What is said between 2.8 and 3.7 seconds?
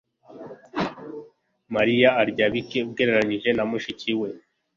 ugereranije na